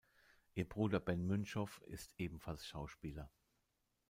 Ihr 0.55 0.67
Bruder 0.67 0.99
Ben 0.99 1.27
Münchow 1.27 1.79
ist 1.85 2.15
ebenfalls 2.17 2.65
Schauspieler. 2.65 3.29